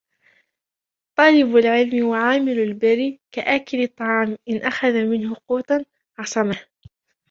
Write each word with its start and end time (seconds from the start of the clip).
طَالِبُ 1.15 1.55
الْعِلْمِ 1.57 2.07
وَعَامِلُ 2.07 2.59
الْبِرِّ 2.59 3.17
كَآكِلِ 3.31 3.81
الطَّعَامِ 3.81 4.37
إنْ 4.49 4.57
أَخَذَ 4.57 5.05
مِنْهُ 5.05 5.35
قُوتًا 5.47 5.85
عَصَمَهُ 6.17 6.65